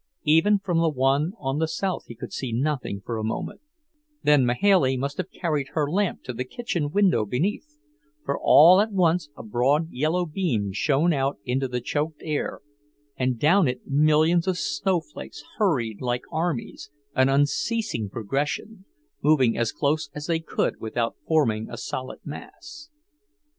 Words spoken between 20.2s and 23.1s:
they could without forming a solid mass.